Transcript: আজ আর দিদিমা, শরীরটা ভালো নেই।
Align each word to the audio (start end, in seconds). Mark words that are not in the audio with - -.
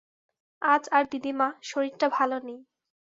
আজ 0.61 0.83
আর 0.91 1.03
দিদিমা, 1.11 1.47
শরীরটা 1.61 2.07
ভালো 2.09 2.37
নেই। 2.39 2.59